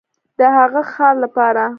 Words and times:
د 0.39 0.41
هغه 0.57 0.81
ښار 0.91 1.15
لپاره 1.23 1.63